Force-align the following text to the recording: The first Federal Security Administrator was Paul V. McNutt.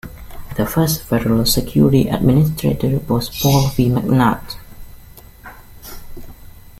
The 0.57 0.65
first 0.65 1.03
Federal 1.03 1.45
Security 1.45 2.07
Administrator 2.07 2.97
was 3.07 3.29
Paul 3.39 3.69
V. 3.69 3.87
McNutt. 3.89 4.57